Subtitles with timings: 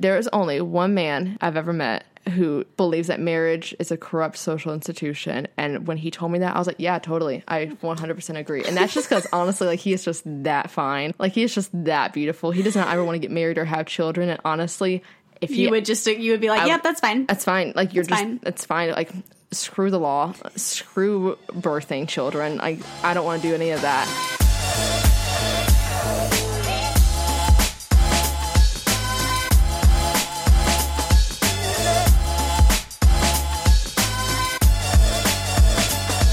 [0.00, 2.04] there is only one man I've ever met
[2.34, 5.48] who believes that marriage is a corrupt social institution.
[5.56, 7.42] And when he told me that, I was like, yeah, totally.
[7.48, 8.62] I 100% agree.
[8.64, 11.14] And that's just because honestly, like, he is just that fine.
[11.18, 12.50] Like, he is just that beautiful.
[12.50, 14.28] He does not ever want to get married or have children.
[14.28, 15.02] And honestly,
[15.40, 17.72] if You would just you would be like, I- "Yep, that's fine." that's fine.
[17.74, 18.40] Like, you're It's just, fine.
[18.44, 18.90] it's fine.
[18.90, 19.10] Like,
[19.52, 22.58] screw the law, screw birthing children.
[22.58, 25.09] Like, I don't want to do any of that.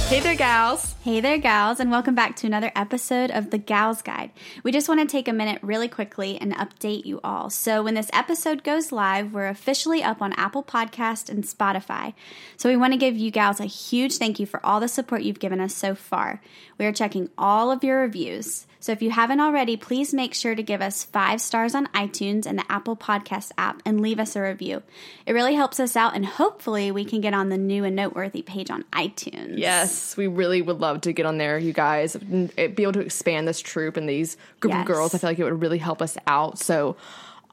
[0.07, 0.95] Hey there, gals.
[1.03, 4.31] Hey there, gals, and welcome back to another episode of the Gals Guide.
[4.63, 7.49] We just want to take a minute really quickly and update you all.
[7.49, 12.13] So, when this episode goes live, we're officially up on Apple Podcast and Spotify.
[12.55, 15.23] So, we want to give you gals a huge thank you for all the support
[15.23, 16.41] you've given us so far.
[16.77, 18.65] We are checking all of your reviews.
[18.79, 22.45] So, if you haven't already, please make sure to give us five stars on iTunes
[22.45, 24.83] and the Apple Podcast app and leave us a review.
[25.25, 28.41] It really helps us out, and hopefully, we can get on the new and noteworthy
[28.43, 29.57] page on iTunes.
[29.57, 32.15] Yes, we really would love to get on there, you guys.
[32.15, 34.81] and eh, Be able to expand this troop and these group Yes.
[34.81, 35.15] of girls.
[35.15, 36.59] I feel like it would really help us out.
[36.59, 36.95] So,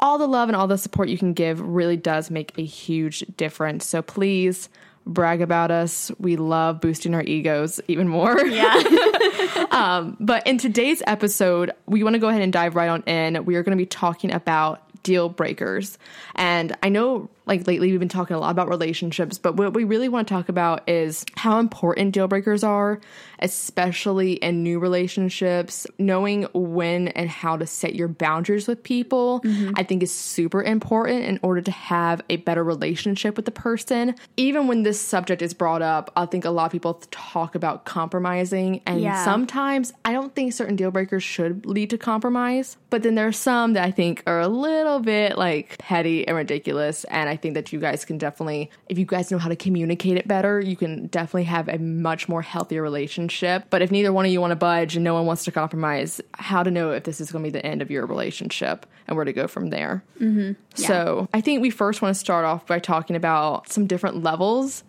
[0.01, 3.21] all the love and all the support you can give really does make a huge
[3.37, 3.87] difference.
[3.87, 4.69] So, please
[5.07, 6.11] brag about us.
[6.19, 8.41] We love boosting our egos even more.
[8.45, 9.67] Yeah.
[9.71, 13.45] um, But in today's episode, we want to go ahead and dive right on in.
[13.45, 15.99] We are going to be talking about deal breakers.
[16.35, 19.85] And I know like lately we've been talking a lot about relationships, but what we
[19.85, 23.01] really want to talk about is how important deal breakers are,
[23.39, 25.87] especially in new relationships.
[25.99, 29.73] Knowing when and how to set your boundaries with people, mm-hmm.
[29.77, 34.15] I think is super important in order to have a better relationship with the person.
[34.37, 37.85] Even when this subject is brought up, I think a lot of people talk about
[37.85, 39.25] compromising and Yeah.
[39.25, 43.33] sometimes I don't think certain deal breakers should lead to compromise, but then there are
[43.33, 47.05] some that I think are a little bit like petty and ridiculous.
[47.05, 50.17] And I think that you guys can definitely, if you guys know how to communicate
[50.17, 53.65] it better, you can definitely have a much more healthier relationship.
[53.71, 56.21] But if neither one of you want to budge and no one wants to compromise,
[56.35, 59.17] how to know if this is going to be the end of your relationship and
[59.17, 60.03] where to go from there.
[60.21, 60.53] Mm-hmm.
[60.75, 64.85] So I think we first want to start off by talking about some different levels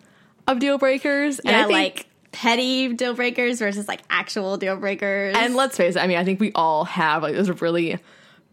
[0.46, 1.38] of deal breakers.
[1.40, 5.34] And I Yeah, think- like petty deal breakers versus like actual deal breakers.
[5.38, 7.98] And let's face it, I mean, I think we all have like those really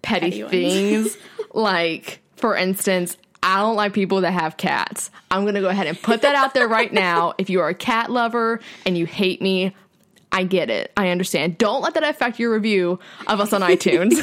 [0.01, 1.17] petty, Petty things.
[1.53, 5.11] like, for instance, I don't like people that have cats.
[5.29, 7.33] I'm going to go ahead and put that out there right now.
[7.37, 9.75] If you are a cat lover and you hate me,
[10.31, 10.91] I get it.
[10.97, 11.57] I understand.
[11.59, 14.13] Don't let that affect your review of us on iTunes.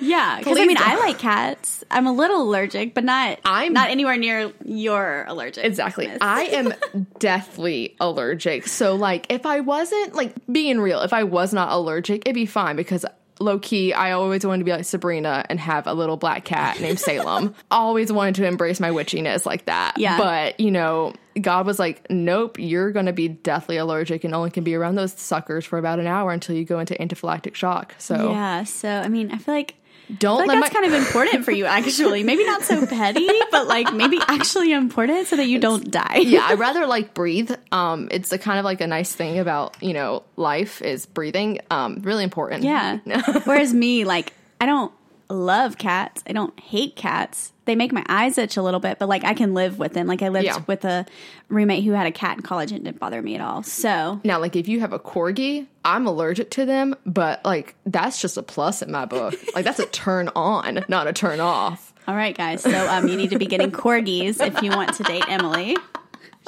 [0.00, 1.84] yeah, because I mean, I like cats.
[1.90, 3.38] I'm a little allergic, but not.
[3.44, 5.64] I'm- not anywhere near your allergic.
[5.64, 6.08] Exactly.
[6.20, 6.72] I am
[7.18, 8.66] deathly allergic.
[8.68, 12.46] So, like, if I wasn't, like, being real, if I was not allergic, it'd be
[12.46, 13.04] fine because
[13.40, 16.80] low key, I always wanted to be like Sabrina and have a little black cat
[16.80, 17.54] named Salem.
[17.70, 19.94] always wanted to embrace my witchiness like that.
[19.96, 20.18] Yeah.
[20.18, 24.50] But, you know, God was like, nope, you're going to be deathly allergic and only
[24.50, 27.94] can be around those suckers for about an hour until you go into anaphylactic shock.
[27.98, 28.64] So, yeah.
[28.64, 29.74] So I mean, I feel like.
[30.18, 30.80] Don't feel let like that's my.
[30.80, 32.22] kind of important for you, actually.
[32.22, 36.18] Maybe not so petty, but like maybe actually important so that you don't die.
[36.22, 37.52] yeah, I rather like breathe.
[37.72, 41.60] Um, it's a kind of like a nice thing about you know life is breathing.
[41.70, 42.64] Um, really important.
[42.64, 42.98] Yeah.
[43.44, 44.92] Whereas me, like, I don't
[45.28, 46.22] love cats.
[46.26, 47.52] I don't hate cats.
[47.70, 50.08] They make my eyes itch a little bit, but like I can live with them.
[50.08, 50.58] Like I lived Yeah.
[50.66, 51.06] with a
[51.48, 53.62] roommate who had a cat in college and it didn't bother me at all.
[53.62, 58.20] So Now, like if you have a corgi, I'm allergic to them, but like that's
[58.20, 59.34] just a plus in my book.
[59.54, 61.94] like that's a turn on, not a turn off.
[62.08, 62.62] all right, guys.
[62.64, 65.76] So um, you need to be getting corgis if you want to date Emily.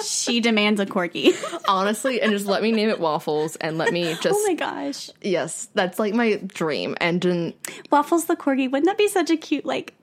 [0.03, 1.35] She demands a corgi.
[1.69, 5.11] Honestly, and just let me name it waffles and let me just Oh my gosh,
[5.21, 6.97] yes, that's like my dream.
[7.01, 7.55] And then
[7.93, 8.65] Waffles the corgi.
[8.71, 9.95] Wouldn't that be such a cute like,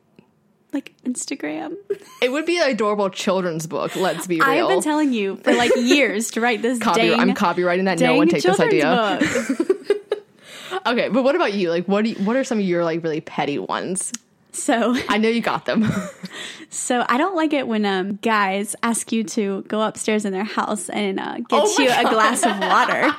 [0.74, 1.76] like Instagram?
[2.22, 3.96] it would be an adorable children's book.
[3.96, 4.50] Let's be real.
[4.50, 6.80] I've been telling you for like years to write this.
[6.80, 8.00] Copy- dang, I'm copywriting that.
[8.00, 9.20] No one take this idea.
[10.86, 11.70] Okay, but what about you?
[11.70, 14.12] Like, what do you, what are some of your like really petty ones?
[14.52, 15.92] So I know you got them.
[16.70, 20.44] So I don't like it when um, guys ask you to go upstairs in their
[20.44, 23.12] house and uh, get Oh you a glass of water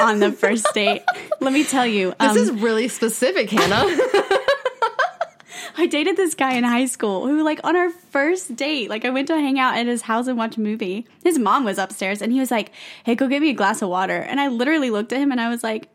[0.00, 1.02] on the first date.
[1.40, 3.84] Let me tell you, um, this is really specific, Hannah.
[5.78, 9.10] I dated this guy in high school who, like, on our first date, like, I
[9.10, 11.06] went to hang out at his house and watch a movie.
[11.22, 12.72] His mom was upstairs and he was like,
[13.04, 15.40] "Hey, go get me a glass of water." And I literally looked at him and
[15.40, 15.88] I was like.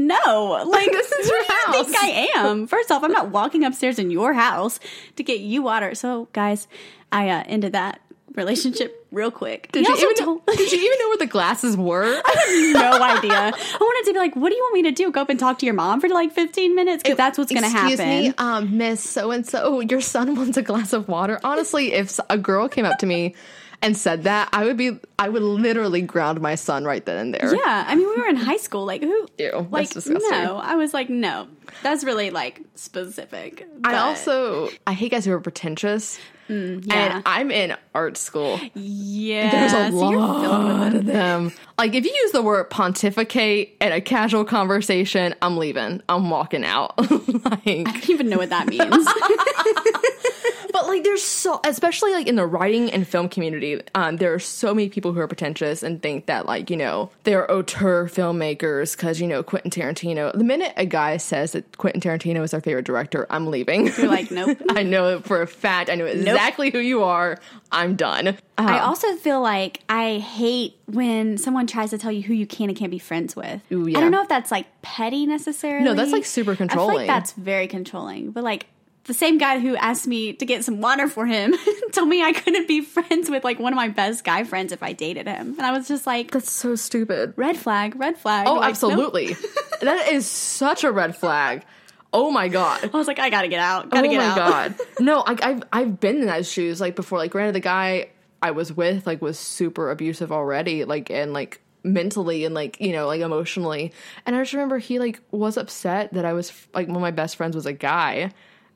[0.00, 1.74] No, like This is your house.
[1.74, 2.68] think I am?
[2.68, 4.78] First off, I'm not walking upstairs in your house
[5.16, 5.96] to get you water.
[5.96, 6.68] So, guys,
[7.10, 8.00] I uh, ended that
[8.36, 9.72] relationship real quick.
[9.72, 12.04] Did He you, even told- know, did you even know where the glasses were?
[12.04, 13.32] I had no idea.
[13.56, 15.10] I wanted to be like, what do you want me to do?
[15.10, 17.02] Go up and talk to your mom for like 15 minutes?
[17.02, 17.92] Because that's what's going to happen.
[17.92, 21.40] Excuse me, um, Miss So and So, your son wants a glass of water.
[21.44, 23.34] Honestly, if a girl came up to me
[23.82, 27.34] and said that, I would be, I would literally ground my son right then and
[27.34, 27.54] there.
[27.54, 28.84] Yeah, I mean, we were in high school.
[28.84, 29.27] Like, who?
[29.38, 30.30] That's like, disgusting.
[30.30, 30.56] no.
[30.56, 31.48] I was like, no.
[31.82, 33.66] That's really like specific.
[33.84, 36.18] I also, I hate guys who are pretentious.
[36.48, 37.16] Mm, yeah.
[37.16, 38.58] And I'm in art school.
[38.74, 39.50] yeah.
[39.50, 41.52] There's a so you're filled with lot of them.
[41.76, 46.02] Like, if you use the word pontificate in a casual conversation, I'm leaving.
[46.08, 46.98] I'm walking out.
[46.98, 48.82] like, I don't even know what that means.
[50.78, 54.38] But like, there's so, especially like in the writing and film community, um, there are
[54.38, 58.96] so many people who are pretentious and think that like you know they're auteur filmmakers
[58.96, 60.32] because you know Quentin Tarantino.
[60.32, 63.86] The minute a guy says that Quentin Tarantino is our favorite director, I'm leaving.
[63.88, 64.56] You're like, nope.
[64.70, 65.90] I know it for a fact.
[65.90, 67.38] I know exactly who you are.
[67.72, 68.36] I'm done.
[68.56, 72.46] I Uh, also feel like I hate when someone tries to tell you who you
[72.46, 73.60] can and can't be friends with.
[73.72, 75.84] Ooh, I don't know if that's like petty necessarily.
[75.84, 76.96] No, that's, like, super I feel controlling.
[76.96, 78.30] like that's very controlling.
[78.30, 78.66] But like
[79.08, 81.54] the same guy who asked me to get some water for him
[81.92, 84.82] told me I couldn't be friends with like one of my best guy friends if
[84.82, 85.54] I dated him.
[85.58, 87.32] And I was just like, that's so stupid.
[87.36, 88.46] red flag, red flag.
[88.46, 88.70] Oh, Like, nope.
[88.70, 89.36] absolutely.
[89.80, 91.64] that is such a red flag.
[92.12, 92.84] Oh my god.
[92.84, 93.90] I was like, I gotta get out.
[93.90, 94.36] Gotta oh get my out.
[94.36, 98.10] god no I, I've, I've been in those shoes like before like granted the guy
[98.40, 102.92] i was with like was super abusive already like and like mentally and like you
[102.92, 103.92] know like emotionally
[104.26, 107.10] and i just remember he like was upset that i was like one of my
[107.10, 108.30] best friends was a guy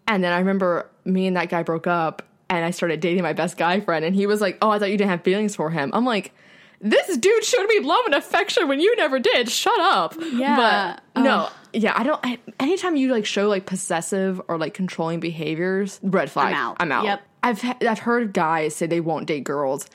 [0.09, 3.33] and then i remember me and that guy broke up and i started dating my
[3.33, 5.71] best guy friend and he was like oh i thought you didn't have feelings for
[5.71, 6.33] him i'm like
[6.83, 9.49] this dude showed me love and affection when you never did.
[9.49, 10.17] Shut up.
[10.33, 10.99] Yeah.
[11.15, 12.21] But no, yeah, I don't.
[12.25, 16.49] I, anytime you like show like possessive or like controlling behaviors, red flag.
[16.49, 16.77] I'm out.
[16.81, 17.05] I'm out.
[17.05, 17.23] Yep.
[17.45, 19.89] I've I've heard guys say they won't date girls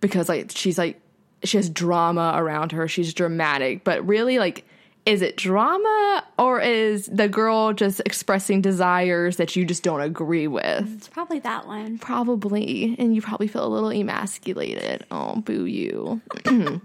[0.00, 0.98] because like she's like
[1.44, 2.88] she has drama around her.
[2.88, 4.64] She's dramatic, but really like.
[5.06, 10.46] Is it drama or is the girl just expressing desires that you just don't agree
[10.46, 10.94] with?
[10.96, 11.98] It's probably that one.
[11.98, 12.94] Probably.
[12.98, 15.06] And you probably feel a little emasculated.
[15.10, 16.20] Oh, boo you.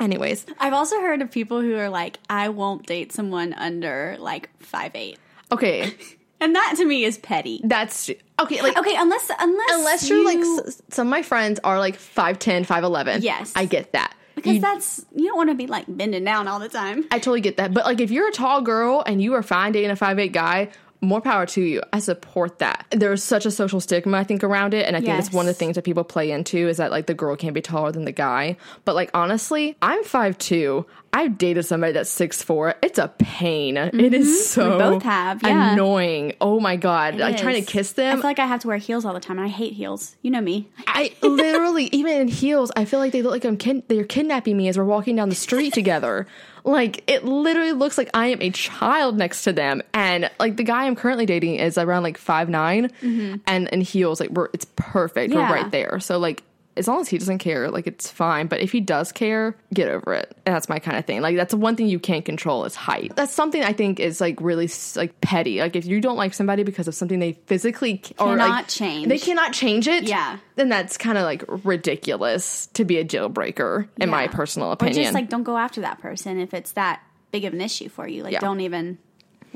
[0.00, 4.50] Anyways, I've also heard of people who are like, I won't date someone under like
[4.60, 5.18] five eight,
[5.52, 5.94] okay.
[6.40, 7.60] and that to me is petty.
[7.64, 8.60] That's okay.
[8.60, 12.66] Like, Okay, unless unless unless you're like, s- some of my friends are like 5'10,
[12.66, 13.22] 5'11.
[13.22, 13.52] Yes.
[13.54, 14.14] I get that.
[14.34, 17.04] Because You- that's you don't want to be like bending down all the time.
[17.10, 17.72] I totally get that.
[17.74, 20.68] But like, if you're a tall girl and you are fine dating a 5'8 guy,
[21.04, 21.82] more power to you.
[21.92, 22.86] I support that.
[22.90, 24.86] There's such a social stigma, I think, around it.
[24.86, 27.06] And I think it's one of the things that people play into is that like
[27.06, 28.56] the girl can't be taller than the guy.
[28.84, 30.84] But like, honestly, I'm 5'2.
[31.12, 32.74] I've dated somebody that's 6'4.
[32.82, 33.76] It's a pain.
[33.76, 34.78] It is so Mm-hmm.
[34.78, 35.72] both have, yeah.
[35.74, 36.34] annoying.
[36.40, 37.14] Oh my God.
[37.16, 38.12] like, trying to kiss them.
[38.12, 40.16] I feel like I have to wear heels all the time, and I hate heels.
[40.22, 40.68] You know me.
[40.88, 44.56] I literally, even in heels, I feel like they look like I'm kid- they're kidnapping
[44.56, 46.26] me as we're walking down the street together.
[46.64, 50.64] Like it literally looks like I am a child next to them, and like the
[50.64, 53.36] guy I'm currently dating is around like five nine, mm-hmm.
[53.46, 55.32] and in heels, like we're it's perfect.
[55.32, 55.50] Yeah.
[55.50, 56.00] We're right there.
[56.00, 56.42] So like
[56.76, 58.46] as long as he doesn't care, like it's fine.
[58.48, 60.36] But if he does care, get over it.
[60.44, 61.20] And that's my kind of thing.
[61.20, 63.12] Like that's the one thing you can't control is height.
[63.14, 65.60] That's something I think is like really like petty.
[65.60, 69.08] Like if you don't like somebody because of something they physically c- or like, change.
[69.08, 70.04] they cannot change it.
[70.04, 70.38] Yeah.
[70.56, 74.28] then that's kind of like ridiculous to be a deal breaker, in my Yeah.
[74.30, 75.02] personal Or opinion.
[75.04, 77.00] just like don't go after that person if it's that
[77.30, 78.22] big of an issue for you.
[78.22, 78.40] Like Yeah.
[78.40, 78.98] don't even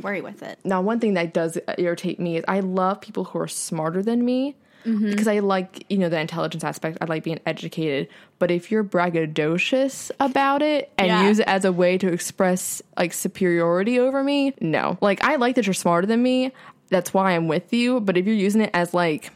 [0.03, 0.59] worry with it.
[0.65, 4.25] now, one thing that does irritate me is I love people who are smarter than
[4.25, 4.55] me.
[4.87, 5.11] Mm-hmm.
[5.11, 6.99] Because I like, you know, the intelligence aspect.
[7.01, 8.09] I like being educated.
[8.39, 11.27] But if you're braggadocious about it and Yeah.
[11.29, 14.99] use it as a way to express like superiority over me, no.
[15.01, 16.53] Like, I like that you're smarter than me.
[16.91, 18.01] That's why I'm with you.
[18.01, 19.31] But if you're using it as like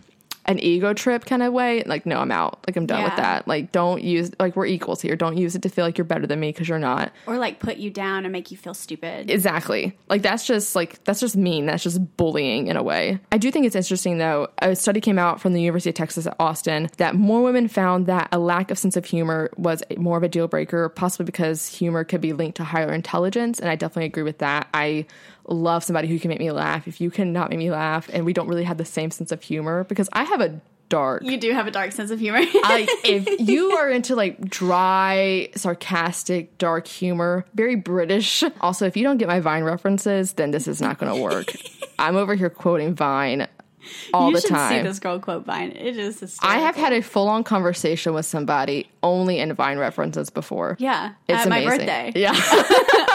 [0.47, 2.65] an ego trip kind of way, like, no, I'm out.
[2.67, 3.47] Like, I'm done with that.
[3.47, 5.17] Like, don't use, like, we're equals here.
[5.17, 7.13] Don't use it to feel like you're better than me because you're not.
[7.27, 9.31] Or like put you down and make you feel stupid.
[9.31, 9.97] Exactly.
[10.09, 11.67] Like that's just like that's just mean.
[11.67, 13.19] That's just bullying in a way.
[13.31, 14.49] I do think it's interesting though.
[14.59, 18.07] A study came out from the University of Texas at Austin that more women found
[18.07, 21.67] that a lack of sense of humor was more of a deal breaker, possibly because
[21.67, 23.59] humor could be linked to higher intelligence.
[23.59, 24.69] And I definitely agree with that.
[24.75, 25.07] I
[25.47, 26.87] love somebody who can make me laugh.
[26.87, 29.43] If you cannot make me laugh, and we don't really have the same sense of
[29.43, 30.61] humor, because I have a
[30.93, 32.41] dark you do have a dark sense of humor.
[32.65, 38.45] like if you are into like dry, sarcastic, dark humor, very British.
[38.61, 41.47] Also, if you don't get my Vine references, then this is not going to work.
[41.99, 43.49] I'm over here quoting Vine
[44.15, 44.71] all you the should time.
[44.83, 45.73] see this girl quote Vine.
[45.73, 50.31] It is I have had a full on conversation with somebody only in Vine references
[50.31, 50.77] before.
[50.79, 51.79] Yeah, It's at my amazing.
[51.79, 52.13] birthday.
[52.17, 52.33] Yeah.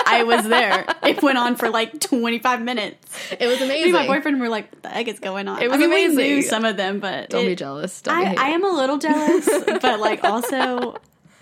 [0.10, 0.86] I was there.
[1.04, 3.32] It went on for like 25 minutes.
[3.32, 3.92] it was amazing.
[3.92, 5.62] Me and my boyfriend were like, what the heck is going on?
[5.62, 6.18] It was I mean, we amazing.
[6.36, 8.02] knew some of them, but Don't it- be jealous.
[8.02, 9.48] Don't I, be I am a little jealous,
[9.82, 10.96] but like also,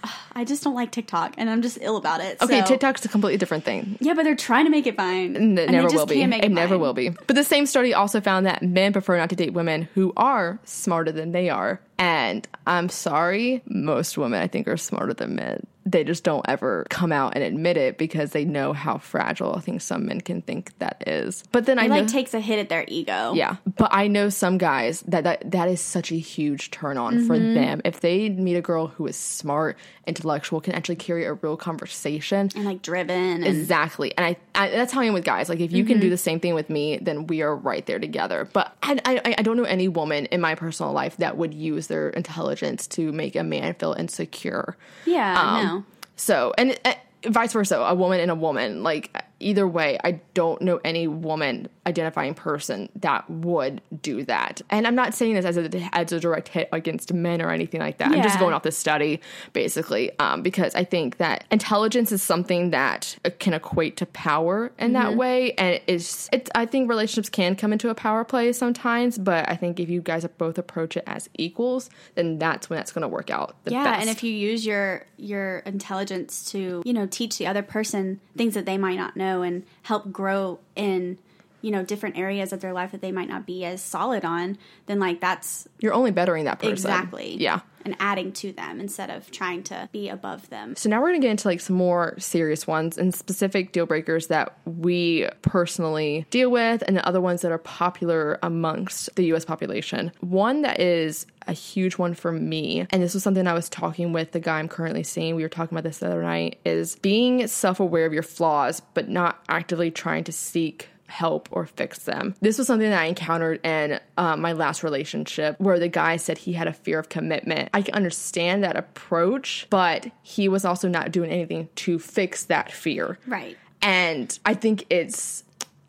[0.34, 2.42] I just don't like TikTok and I'm just ill about it.
[2.42, 3.98] Okay, so- TikTok's a completely different thing.
[4.00, 5.36] Yeah, but they're trying to make it fine.
[5.36, 6.26] And it never will be.
[6.26, 7.10] make It never will be.
[7.10, 10.60] But the same study also found that men prefer not to date women who are
[10.66, 11.80] smarter than they are.
[11.98, 15.66] And I'm sorry, most women I think are smarter than men.
[15.88, 19.60] They just don't ever come out and admit it because they know how fragile I
[19.60, 21.44] think some men can think that is.
[21.52, 23.34] But then I It know like takes a hit at their ego.
[23.36, 27.20] Yeah, but I know some guys that that, that is such a huge turn on
[27.26, 27.54] for Mm-hmm.
[27.54, 27.82] them.
[27.86, 29.78] If they meet a girl who is smart,
[30.08, 32.50] intellectual, can actually carry a real conversation.
[32.56, 35.50] And like driven and Exactly, and I, I that's how I am with guys.
[35.50, 35.88] Like if you Mm-hmm.
[35.94, 38.50] can do the same thing with me, then we are right there together.
[38.52, 41.88] But I, I I don't know any woman in my personal life that would use
[41.88, 44.76] their intelligence to make a man feel insecure.
[45.06, 45.75] yeah, Um.
[46.16, 46.94] So, and uh,
[47.28, 48.84] vice versa, a woman and a woman.
[48.84, 54.62] Like, either way, I don't know any woman identifying person that would do that.
[54.70, 57.80] And I'm not saying this as a, as a direct hit against men or anything
[57.80, 58.12] like that.
[58.12, 59.22] I'm just going off this study,
[59.54, 64.72] basically, um, because I think that intelligence is something that uh, can equate to power
[64.80, 65.52] in that way.
[65.54, 69.56] And it's, it's, I think relationships can come into a power play sometimes, but I
[69.56, 73.08] think if you guys both approach it as equals, then that's when that's going to
[73.08, 74.02] work out the Yeah, best.
[74.02, 78.54] and if you use your your intelligence to, you know, teach the other person things
[78.54, 81.18] that they might not know and help grow in,
[81.66, 84.56] you know, different areas of their life that they might not be as solid on,
[84.86, 86.72] then like that's You're only bettering that person.
[86.74, 87.38] exactly.
[87.38, 87.62] Yeah.
[87.84, 90.76] And adding to them instead of trying to be above them.
[90.76, 94.28] So now we're to get into like some more serious ones and specific deal breakers
[94.28, 99.44] that we personally deal with and the other ones that are popular amongst the US
[99.44, 100.12] population.
[100.20, 104.14] One that is a huge one for me, and this was something I was talking
[104.14, 105.36] with the guy I'm currently seeing.
[105.36, 108.82] We were talking about this the other night, is being self aware of your flaws,
[108.96, 112.36] but not actively trying to seek help or fix them.
[112.42, 116.38] This was something that I encountered in uh, my last relationship where the guy said
[116.38, 117.70] he had a fear of commitment.
[117.74, 122.72] I can understand that approach, but he was also not doing anything to fix that
[122.72, 123.18] fear.
[123.28, 123.58] Right.
[123.82, 125.45] And I think it's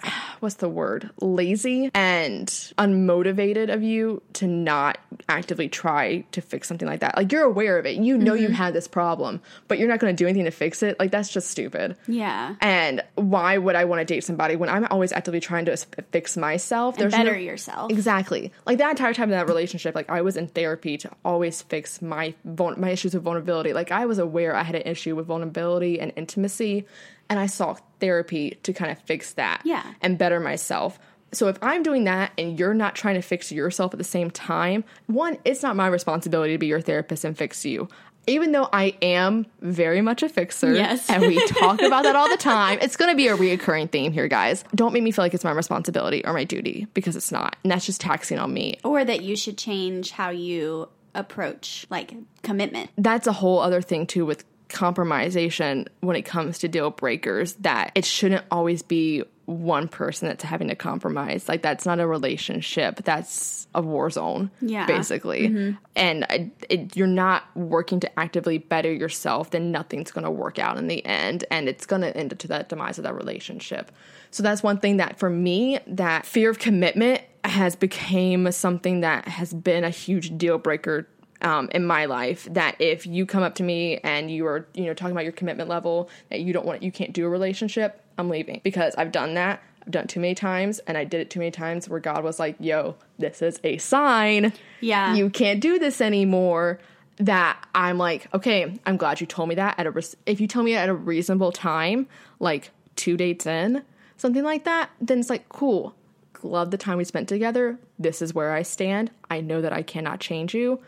[0.40, 2.48] what's the word lazy and
[2.78, 4.98] unmotivated of you to not
[5.28, 8.46] actively try to fix something like that like you're aware of it you know you
[8.48, 8.54] mm-hmm.
[8.54, 11.30] had this problem but you're not going to do anything to fix it like that's
[11.30, 12.56] just stupid Yeah.
[12.60, 15.76] and why would I want to date somebody when I'm always actively trying to
[16.12, 16.98] fix myself?
[16.98, 17.90] And no- better yourself.
[17.90, 18.52] Exactly.
[18.66, 22.00] Like that entire time in that relationship, like I was in therapy to always fix
[22.02, 23.72] my my issues with vulnerability.
[23.72, 26.86] Like I was aware I had an issue with vulnerability and intimacy,
[27.28, 29.62] and I sought therapy to kind of fix that.
[29.64, 29.82] Yeah.
[30.00, 30.98] And better myself.
[31.32, 34.30] So if I'm doing that and you're not trying to fix yourself at the same
[34.30, 37.88] time, one, it's not my responsibility to be your therapist and fix you.
[38.28, 41.08] Even though I am very much a fixer, Yes.
[41.08, 44.10] and we talk about that all the time, it's going to be a reoccurring theme
[44.12, 44.64] here, guys.
[44.74, 47.70] Don't make me feel like it's my responsibility or my duty because it's not, and
[47.70, 48.78] that's just taxing on me.
[48.82, 52.90] Or that you should change how you approach like commitment.
[52.98, 57.54] That's a whole other thing too with compromisation when it comes to deal breakers.
[57.54, 61.48] That it shouldn't always be one person that's having to compromise.
[61.48, 63.04] Like that's not a relationship.
[63.04, 64.50] That's a war zone.
[64.60, 64.86] Yeah.
[64.86, 65.48] basically.
[65.48, 65.76] Mm-hmm.
[65.94, 69.50] And I- it, you're not working to actively better yourself.
[69.50, 72.48] Then nothing's going to work out in the end, and it's going to end to
[72.48, 73.92] that demise of that relationship.
[74.32, 79.28] So that's one thing that for me, that fear of commitment has became something that
[79.28, 81.06] has been a huge deal breaker
[81.42, 84.84] um, in my life that if you come up to me and you are you
[84.84, 88.02] know talking about your commitment level that you don't want you can't do a relationship
[88.18, 88.60] i'm leaving.
[88.64, 91.38] Because i've done that i've done it too many times and i did it too
[91.38, 94.52] many times where god was like yo this is a sign.
[94.80, 95.14] Yeah.
[95.14, 96.78] you can't do this anymore.
[97.18, 100.46] That i'm like okay i'm glad you told me that at a res- if you
[100.46, 102.08] tell me at a reasonable time
[102.40, 103.82] like two dates in
[104.18, 105.94] something like that then it's like cool.
[106.42, 107.78] Love the time we spent together.
[107.98, 109.10] This is where i stand.
[109.30, 110.80] I know that i cannot change you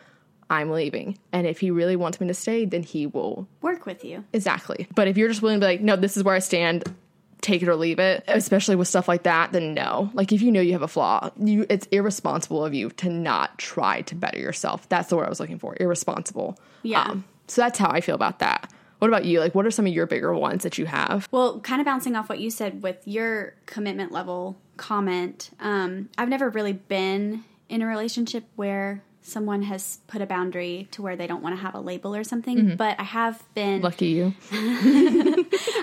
[0.50, 1.19] I'm leaving.
[1.33, 3.47] And if he really wants me to stay, then he will.
[3.62, 4.25] Work with you.
[4.33, 4.87] Exactly.
[4.95, 6.85] But if you're just willing to be like, no, this is where I stand,
[7.43, 10.11] take it or leave it, especially with stuff like that, then no.
[10.14, 13.59] Like if you know you have a flaw, you it's irresponsible of you to not
[13.59, 14.88] try to better yourself.
[14.88, 15.76] That's the word I was looking for.
[15.78, 16.49] Irresponsible.
[16.59, 17.14] Um, Yeah.
[17.47, 18.73] so that's how I feel about that.
[19.00, 19.38] What about you?
[19.40, 21.28] Like what are some of your bigger ones that you have?
[21.31, 26.28] Well, kind of bouncing off what you said with your commitment level comment, um, I've
[26.28, 31.26] never really been in a relationship where someone has put a boundary to where they
[31.26, 32.56] don't want to have a label or something.
[32.56, 32.76] Mm-hmm.
[32.76, 34.35] But I have been Lucky you.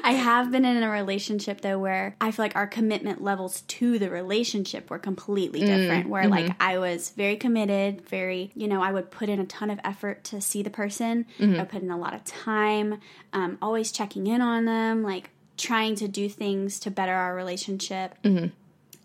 [0.03, 3.99] I have been in a relationship though where I feel like our commitment levels to
[3.99, 6.09] the relationship were completely mm, different.
[6.09, 6.61] Where like mm-hmm.
[6.61, 10.23] I was very committed, very, you know, I would put in a ton of effort
[10.25, 11.25] to see the person.
[11.39, 11.55] Mm-hmm.
[11.55, 12.99] I would put in a lot of time,
[13.33, 18.15] um, always checking in on them, like trying to do things to better our relationship.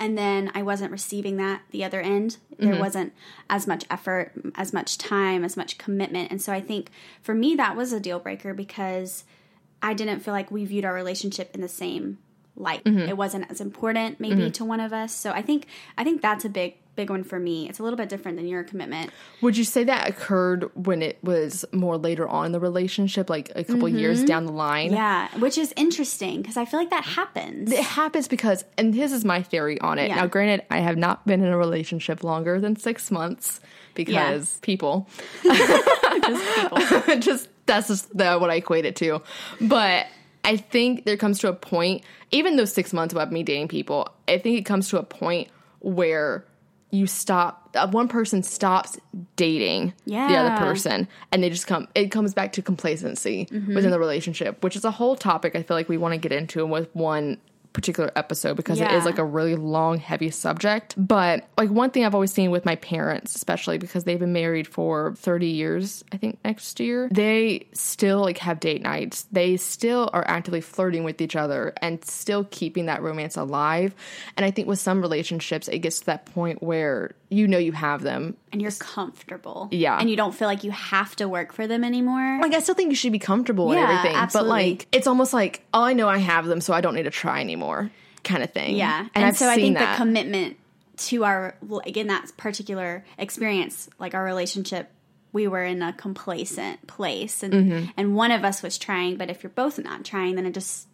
[0.00, 2.38] And then I wasn't receiving that the other end.
[2.58, 2.80] There mm-hmm.
[2.80, 3.12] wasn't
[3.50, 6.30] as much effort, as much time, as much commitment.
[6.30, 6.90] And so I think
[7.20, 9.24] for me, that was a deal breaker because
[9.82, 12.18] I didn't feel like we viewed our relationship in the same
[12.56, 12.82] light.
[12.84, 13.10] Mm-hmm.
[13.10, 14.50] It wasn't as important maybe mm-hmm.
[14.52, 15.14] to one of us.
[15.14, 15.66] So I think
[15.98, 17.68] I think that's a big big one for me.
[17.68, 19.10] It's a little bit different than your commitment.
[19.40, 23.50] Would you say that occurred when it was more later on in the relationship, like
[23.54, 24.88] a couple years down the line?
[24.88, 24.96] Mm-hmm.
[24.96, 27.72] Yeah, which is interesting because I feel like that happens.
[27.72, 30.08] It happens because, and this is my theory on it.
[30.08, 30.16] Yeah.
[30.16, 33.60] Now, granted, I have not been in a relationship longer than six months
[33.94, 35.08] because people.
[35.42, 36.78] Just people.
[37.20, 39.22] just that's just the, what I equate it to.
[39.60, 40.06] But
[40.44, 44.08] I think there comes to a point, even those six months of me dating people,
[44.28, 45.48] I think it comes to a point
[45.80, 46.44] where
[46.90, 47.70] you stop.
[47.74, 48.98] Uh, one person stops
[49.36, 50.28] dating yeah.
[50.28, 51.88] the other person, and they just come.
[51.94, 55.76] It comes back to complacency within the relationship, which is a whole topic I feel
[55.76, 57.38] like we want to get into with one
[57.72, 60.94] particular episode because it is like a really long heavy subject.
[60.96, 64.66] But like one thing i've always seen with my parents especially because they've been married
[64.66, 69.26] for 30 years i think next year they still like have date nights.
[69.32, 73.94] They still are actively flirting with each other and still keeping that romance alive.
[74.36, 77.72] And i think with some relationships it gets to that point where you know you
[77.72, 79.68] have them and you're comfortable.
[79.70, 79.96] Yeah.
[79.98, 82.40] And you don't feel like you have to work for them anymore.
[82.42, 84.50] like I still think you should be comfortable and Yeah, everything, absolutely.
[84.50, 87.04] but like it's almost like oh I know I have them, so I don't need
[87.04, 87.90] to try anymore,
[88.24, 88.76] kind of thing.
[88.76, 89.06] Yeah.
[89.14, 89.92] and, And, so I think that.
[89.92, 90.56] the commitment
[91.08, 94.90] to our, like in that particular experience, like our relationship,
[95.32, 97.90] we were in a complacent place and, Mm-hmm.
[97.96, 100.88] and one of us was trying, but if you're both not trying, then it just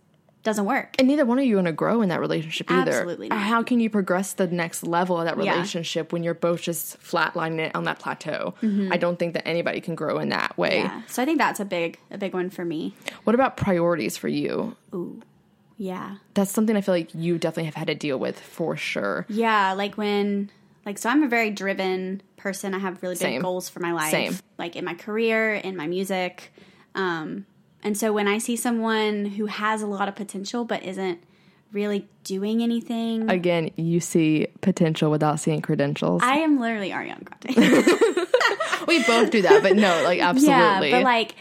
[0.46, 0.94] doesn't work.
[0.98, 2.92] and neither one of you are going to grow in that relationship either.
[2.92, 3.38] Absolutely not.
[3.40, 5.52] How can you progress the next level of that Yeah.
[5.52, 8.54] relationship when you're both just flatlining it on that plateau?
[8.90, 10.78] I don't think that anybody can grow in that way.
[10.84, 10.96] Mm-hmm.
[10.98, 11.02] Yeah.
[11.08, 12.94] So I think that's a big, a big one for me.
[13.24, 14.76] What about priorities for you?
[14.94, 15.20] Ooh.
[15.76, 16.16] Yeah.
[16.34, 19.26] That's something I feel like you definitely have had to deal with for sure.
[19.28, 20.50] Yeah, like when
[20.86, 22.72] like so I'm a very driven person.
[22.72, 23.42] I have really big Same.
[23.42, 24.10] goals for my life.
[24.12, 24.38] Same.
[24.58, 26.52] Like in my career, in my music.
[26.94, 27.44] Um
[27.86, 31.20] and so when I see someone who has a lot of potential but isn't
[31.72, 36.22] really doing anything, Again, you see potential without seeing credentials.
[36.22, 38.26] I am literally Ariana Grande.
[38.88, 40.90] we both do that, but no, like absolutely.
[40.90, 41.34] yeah, but like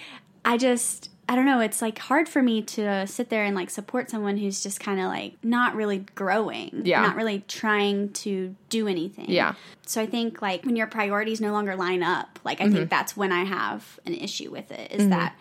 [0.43, 3.71] I just I don't know, it's like hard for me to sit there and like
[3.71, 7.01] support someone who's just kind of like not really growing, Yeah.
[7.01, 9.25] not really trying to do anything.
[9.29, 9.55] Yeah.
[9.87, 12.75] So I think like when your priorities no longer line up, like I Mm-hmm.
[12.75, 15.35] think that's when I have an issue with it is that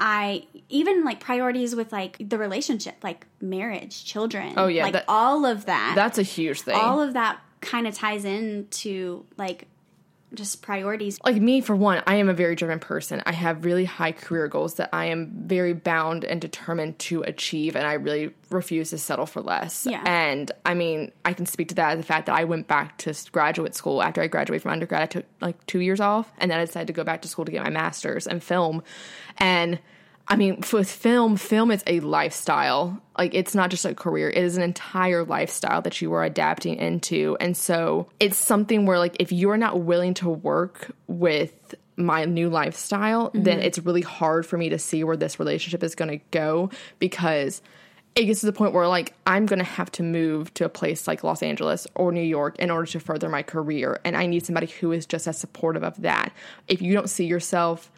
[0.00, 4.54] I even like priorities with like the relationship, like marriage, children.
[4.56, 5.92] Oh, yeah, Like that- all of that.
[5.96, 6.76] That's a huge thing.
[6.76, 9.66] all of that kind of ties into like
[10.34, 11.18] just priorities.
[11.24, 14.46] like me for one i am a very driven person i have really high career
[14.46, 18.98] goals that i am very bound and determined to achieve and i really refuse to
[18.98, 20.02] settle for less Yeah.
[20.06, 22.98] and i mean i can speak to that as the fact that i went back
[22.98, 26.50] to graduate school after i graduated from undergrad i took like two years off and
[26.50, 28.82] then i decided to go back to school to get my master's in film
[29.38, 29.78] and
[30.30, 33.00] I mean, with film, film is a lifestyle.
[33.16, 36.76] Like, it's not just a career, it is an entire lifestyle that you are adapting
[36.76, 37.36] into.
[37.40, 42.48] And so, it's something where, like, if you're not willing to work with my new
[42.50, 43.42] lifestyle, mm-hmm.
[43.42, 46.70] then it's really hard for me to see where this relationship is going to go
[46.98, 47.62] because
[48.14, 51.06] it gets to the point where like I'm gonna have to move to a place
[51.06, 54.44] like Los Angeles or New York in order to further my career, and I need
[54.44, 56.32] somebody who is just as supportive of that.
[56.66, 57.92] If you don't see yourself,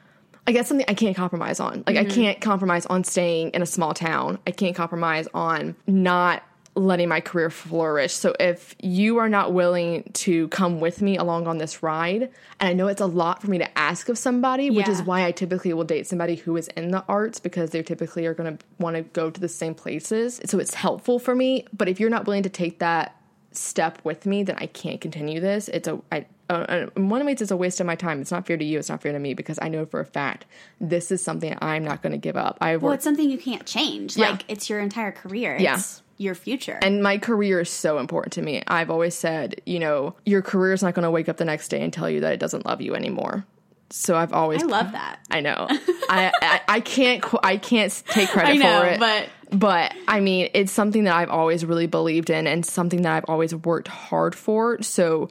[0.47, 1.85] like that's something I can't compromise on.
[1.87, 2.11] Like I mm-hmm.
[2.11, 4.39] can't compromise on staying in a small town.
[4.47, 6.43] I can't compromise on not
[6.75, 8.13] letting my career flourish.
[8.13, 12.23] So if you are not willing to come with me along on this ride,
[12.61, 15.25] and I know it's a lot for me to ask of somebody, which is why
[15.25, 18.57] I typically will date somebody who is in the arts because they typically are going
[18.57, 20.41] to want to go to the same places.
[20.47, 21.67] So it's helpful for me.
[21.73, 23.20] But if you're not willing to take that
[23.53, 25.69] step with me, then I can't continue this.
[25.69, 28.21] It's a I, uh, in one ways it's a waste of my time.
[28.21, 28.79] It's not fair to you.
[28.79, 30.47] It's not fair to me because I know for a fact
[30.81, 32.59] this is something I'm not going to give up.
[32.61, 34.17] I've Well, it's something you can't change.
[34.17, 34.31] Yeah.
[34.31, 35.57] Like it's your entire career.
[35.59, 35.81] Yeah.
[36.19, 36.79] Your future.
[36.83, 38.63] and my career is so important to me.
[38.67, 41.69] I've always said, you know, your career is not going to wake up the next
[41.69, 43.47] day and tell you that it doesn't love you anymore.
[43.91, 45.19] So I've always I love that.
[45.31, 45.67] I know.
[45.69, 49.01] I, I I can't I can't take credit I know, for it.
[49.01, 53.13] but but I mean, it's something that I've always really believed in and something that
[53.13, 54.81] I've always worked hard for.
[54.83, 55.29] So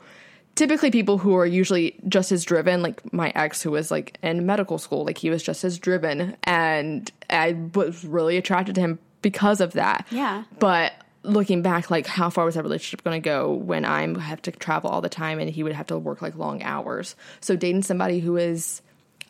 [0.56, 4.45] typically people who are usually just as driven, like my ex who was like in
[4.45, 9.00] medical school, like he was just as driven, and I was really attracted to him
[9.22, 10.06] because of that.
[10.12, 10.43] Yeah.
[10.60, 14.41] But looking back, like how far was that relationship going to go when I have
[14.43, 17.15] to travel all the time and he would have to work like long hours?
[17.41, 18.82] So dating somebody who is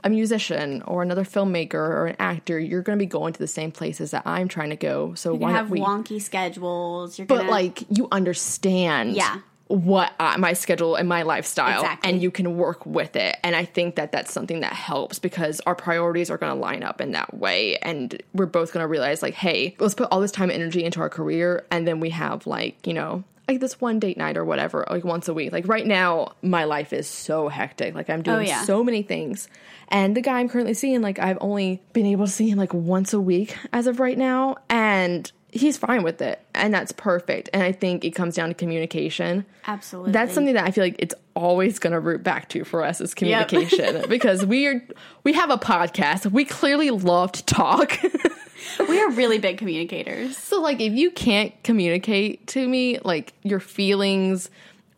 [0.04, 3.48] a musician or another filmmaker or an actor, you're going to be going to the
[3.48, 5.14] same places that I'm trying to go.
[5.16, 5.80] So You why have we?
[5.82, 7.18] wonky schedules.
[7.20, 9.40] You're but gonna, like you understand, Yeah.
[9.70, 12.12] What I, my schedule and my lifestyle, Exactly.
[12.12, 13.38] and you can work with it.
[13.44, 16.84] And I think that that's something that helps because our priorities are going to line
[16.84, 20.22] up in that way, and we're both going to realize like, hey, let's put all
[20.22, 23.24] this time and energy into our career, and then we have like you know.
[23.48, 25.52] Like this one date night or whatever, like once a week.
[25.52, 27.96] Like right now, my life is so hectic.
[27.96, 28.64] Like I'm doing Oh, yeah.
[28.64, 29.48] so many things.
[29.88, 32.76] And the guy I'm currently seeing, like I've only been able to see him like
[32.76, 34.58] once a week as of right now.
[34.70, 36.40] And he's fine with it.
[36.54, 37.50] And that's perfect.
[37.54, 39.46] And I think it comes down to communication.
[39.68, 40.12] absolutely.
[40.12, 43.02] That's something that I feel like it's always going to root back to for us
[43.02, 44.84] is communication because we are
[45.24, 46.32] we have a podcast.
[46.32, 47.98] We clearly love to talk.
[48.88, 50.38] we are really big communicators.
[50.38, 54.50] so like if you can't communicate to me like your feelings,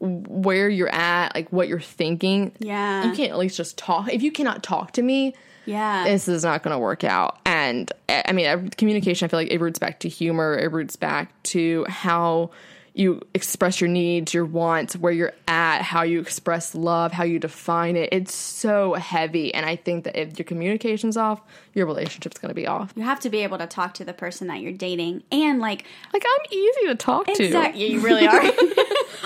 [0.02, 3.06] where you're at, like what you're thinking, Yeah.
[3.06, 4.12] you can't at least just talk.
[4.12, 5.34] If you cannot talk to me,
[5.66, 6.06] Yeah.
[6.06, 7.38] this is not going to work out.
[7.46, 11.32] And I mean, communication, I feel like it roots back to humor, it roots back
[11.44, 12.50] to how
[12.94, 17.40] you express your needs, your wants, where you're at, how you express love, how you
[17.40, 18.10] define it.
[18.12, 19.54] It's so heavy.
[19.54, 21.42] And I think that if your communication's off,
[21.74, 22.92] your relationship's going to be off.
[22.98, 25.86] you have to be able to talk to the person that you're dating and like
[26.14, 27.44] Like, I'm easy to talk to.
[27.46, 28.42] exactly you really are.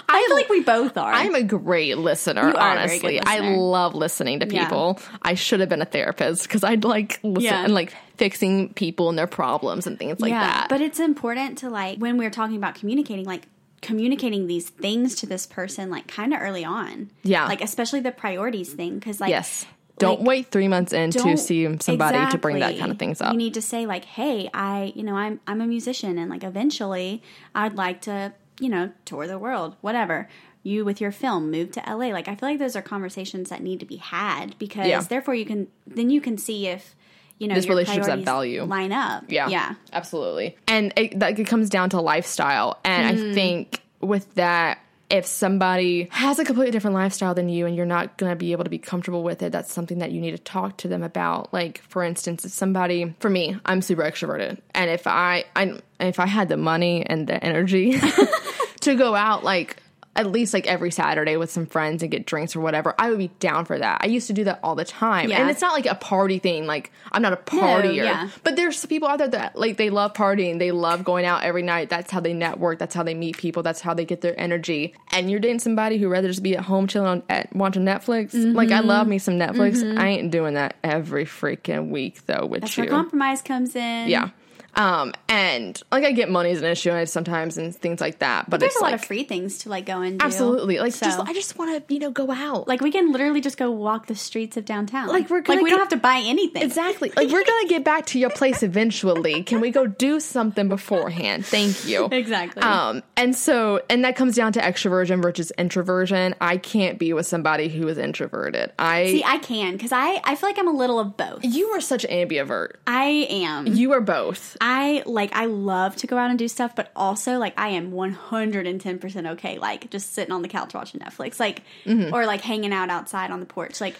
[0.07, 1.11] I feel like we both are.
[1.11, 3.19] I'm a great listener, You are a very good honestly.
[3.21, 4.65] I love listening to Yeah.
[4.65, 4.99] people.
[5.23, 7.63] I should have been a therapist because I'd like listen Yeah.
[7.63, 10.67] and like fixing people and their problems and things like that.
[10.69, 13.47] But it's important to like when we're talking about communicating, like
[13.81, 17.11] communicating these things to this person like kind of early on.
[17.23, 17.45] Yeah.
[17.47, 19.65] Like especially the priorities thing cuz like yes.
[19.97, 23.21] Don't like, wait three months in to see somebody to bring that kind of things
[23.21, 23.31] up.
[23.31, 26.43] You need to say like, "Hey, I, you know, I'm I'm a musician and like
[26.43, 30.27] eventually I'd like to, you know, tour the world, whatever."
[30.63, 32.07] You with your film move to LA.
[32.07, 34.99] Like I feel like those are conversations that need to be had because Yeah.
[34.99, 36.95] therefore you can then you can see if,
[37.39, 38.63] you know, This relationship's at priorities value.
[38.63, 39.25] line up.
[39.27, 39.75] Yeah, Yeah.
[39.93, 40.55] absolutely.
[40.67, 42.79] And it, that it comes down to lifestyle.
[42.85, 43.31] And Mm-hmm.
[43.31, 47.85] I think with that, if somebody has a completely different lifestyle than you and you're
[47.85, 50.31] not going to be able to be comfortable with it, that's something that you need
[50.31, 51.53] to talk to them about.
[51.53, 54.57] Like, for instance, if somebody, for me, I'm super extroverted.
[54.73, 57.99] And if I, I if I had the money and the energy
[58.81, 59.77] to go out, like,
[60.15, 63.19] at least like every Saturday with some friends and get drinks or whatever, I would
[63.19, 63.99] be down for that.
[64.01, 65.29] I used to do that all the time.
[65.29, 65.41] Yeah.
[65.41, 66.65] And it's not like a party thing.
[66.65, 67.95] Like, I'm not a partier.
[67.95, 68.29] yeah.
[68.43, 71.63] But there's people out there that like they love partying, they love going out every
[71.63, 71.89] night.
[71.89, 72.79] That's how they network.
[72.79, 73.63] That's how they meet people.
[73.63, 74.93] That's how they get their energy.
[75.11, 78.31] And you're dating somebody who rather just be at home chilling on at, watching Netflix.
[78.31, 78.53] Mm-hmm.
[78.53, 79.77] Like I love me some Netflix.
[79.77, 79.99] Mm-hmm.
[79.99, 82.83] I ain't doing that every freaking week though with That's you.
[82.83, 84.07] where compromise comes in.
[84.09, 84.29] yeah.
[84.75, 88.49] Um, and like I get money is an issue and sometimes and things like that.
[88.49, 90.25] But There's it's a lot like of free things to like go and do.
[90.25, 93.11] absolutely like So- just I just want to you know go out like we can
[93.11, 95.07] literally just go walk the streets of downtown.
[95.07, 96.61] Like, we're gonna like we don't have to buy anything.
[96.63, 97.11] Exactly.
[97.15, 99.43] Like we're gonna get back to your place eventually.
[99.43, 101.45] Can we go do something beforehand?
[101.45, 102.09] Thank you.
[102.25, 102.61] Exactly.
[102.63, 106.33] Um, and so, and that comes down to extroversion versus introversion.
[106.41, 108.71] I can't be with somebody who is introverted.
[108.79, 111.39] I See, I can because I I feel like I'm a little of both.
[111.43, 112.73] you are such an ambivert.
[112.87, 113.67] I am.
[113.67, 114.57] You are both.
[114.67, 117.91] I like I love to go out and do stuff, but also like I am
[117.91, 122.13] 110% okay like just sitting on the couch watching Netflix like Mm-hmm.
[122.13, 123.79] or like hanging out outside on the porch.
[123.79, 123.95] Like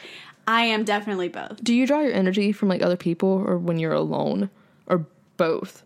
[0.47, 1.63] I am definitely both.
[1.63, 4.49] Do you draw your energy from like other people or when you're alone
[4.87, 5.05] or
[5.37, 5.83] both?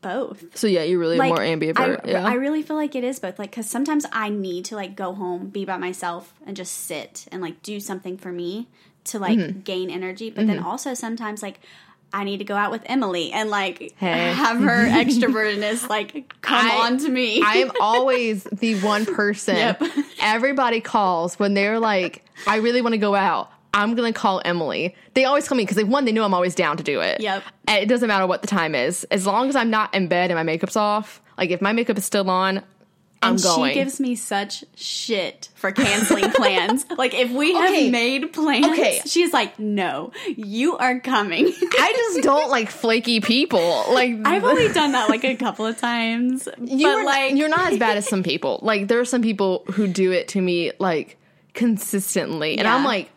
[0.00, 0.56] Both.
[0.56, 2.04] So yeah, you're really Like more ambivert.
[2.06, 2.24] I, yeah.
[2.26, 5.14] I really feel like it is both like cuz sometimes I need to like go
[5.14, 8.68] home, be by myself and just sit and like do something for me
[9.04, 9.60] to like Mm-hmm.
[9.60, 11.60] gain energy, but then also sometimes like
[12.12, 14.32] I need to go out with Emily and like Hey.
[14.32, 17.42] have her extrovertedness like come I- on to me.
[17.44, 19.82] I am always the one person Yep.
[20.20, 23.50] everybody calls when they're like, I really want to go out.
[23.74, 24.96] I'm gonna call Emily.
[25.14, 27.20] They always call me because they one, they know I'm always down to do it.
[27.20, 27.42] Yep.
[27.68, 30.30] And it doesn't matter what the time is, as long as I'm not in bed
[30.30, 31.20] and my makeup's off.
[31.36, 32.62] Like if my makeup is still on,
[33.20, 33.70] I'm and going.
[33.70, 36.86] she gives me such shit for canceling plans.
[36.96, 39.00] like if we have made plans, Okay.
[39.06, 41.46] she's like, "No, you are coming."
[41.78, 43.84] I just don't like flaky people.
[43.90, 47.72] Like I've only done that like a couple of times, you're but like you're not
[47.72, 48.60] as bad as some people.
[48.62, 51.16] Like there are some people who do it to me like
[51.54, 53.10] consistently, and I'm like,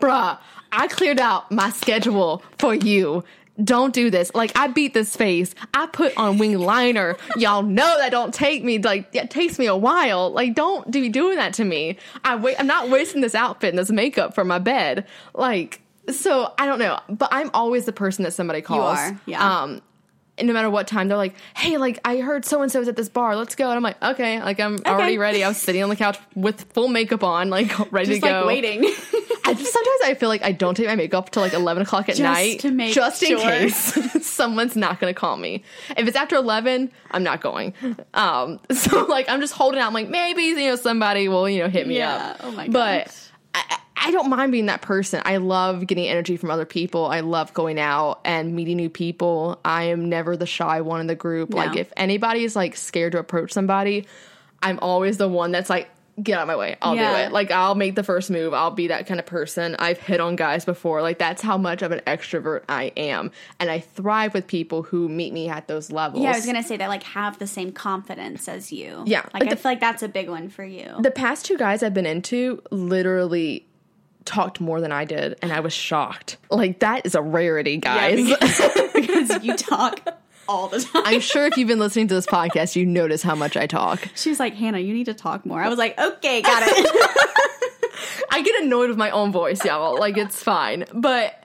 [0.00, 0.38] bruh,
[0.72, 3.22] I cleared out my schedule for you.
[3.62, 4.34] Don't do this.
[4.34, 5.54] Like I beat this face.
[5.74, 7.16] I put on wing liner.
[7.36, 10.30] Y'all know that don't take me like it takes me a while.
[10.30, 11.98] Like don't be doing that to me.
[12.24, 12.56] I wait.
[12.58, 15.06] I'm not wasting this outfit and this makeup for my bed.
[15.34, 16.98] Like so I don't know.
[17.08, 18.98] But I'm always the person that somebody calls.
[18.98, 19.62] are, yeah.
[19.62, 19.82] Um,
[20.38, 22.96] and no matter what time they're like, hey, like I heard so and so's at
[22.96, 23.36] this bar.
[23.36, 23.66] Let's go.
[23.68, 24.42] And I'm like, okay.
[24.42, 25.44] Like I'm already ready.
[25.44, 28.36] I was sitting on the couch with full makeup on, like ready Just to go.
[28.38, 28.84] like waiting.
[29.44, 32.08] I just sometimes I feel like I don't take my makeup till like eleven o'clock
[32.08, 33.76] at Just night, to make just in case
[34.26, 35.64] someone's not going to call me.
[35.96, 37.74] If it's after eleven, I'm not going.
[38.14, 39.88] Um, so like I'm just holding out.
[39.88, 42.14] I'm like maybe you know somebody will you know hit me Yeah.
[42.30, 42.36] up.
[42.44, 42.72] Oh my god.
[42.72, 43.21] But.
[43.54, 45.22] I, I don't mind being that person.
[45.24, 47.06] I love getting energy from other people.
[47.06, 49.60] I love going out and meeting new people.
[49.64, 51.54] I am never the shy one in the group.
[51.54, 54.06] Like if anybody is like scared to approach somebody,
[54.62, 55.88] I'm always the one that's like,
[56.22, 56.76] get out of my way.
[56.82, 57.10] I'll Yeah.
[57.10, 57.32] do it.
[57.32, 58.52] Like I'll make the first move.
[58.52, 59.76] I'll be that kind of person.
[59.78, 61.00] I've hit on guys before.
[61.00, 63.30] Like that's how much of an extrovert I am.
[63.60, 66.22] And I thrive with people who meet me at those levels.
[66.22, 69.02] Yeah, I was gonna say that like have the same confidence as you.
[69.06, 70.92] Yeah, like like I feel like that's a big one for you.
[71.00, 73.66] the past two guys I've been into literally
[74.24, 76.36] talked more than I did, and I was shocked.
[76.50, 78.24] Like that is a rarity, guys.
[78.24, 80.00] because, because you talk
[80.48, 81.02] all the time.
[81.06, 84.08] I'm sure if you've been listening to this podcast, you notice how much I talk.
[84.14, 85.62] she was like, Hannah, you need to talk more.
[85.62, 87.28] I was like, okay, got it.
[88.30, 89.98] I get annoyed with my own voice, y'all.
[89.98, 91.44] Like it's fine, but